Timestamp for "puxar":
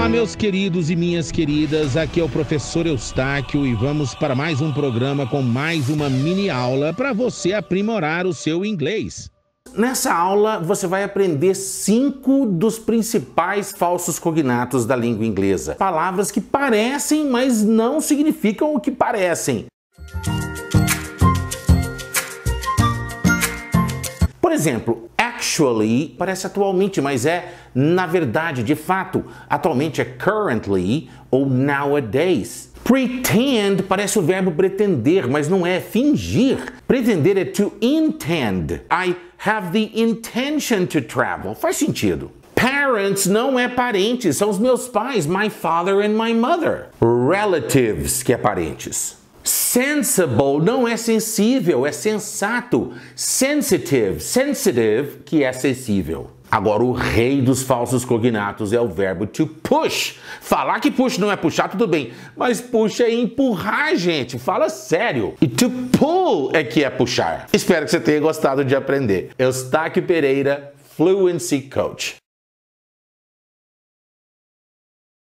61.36-61.68, 66.90-67.46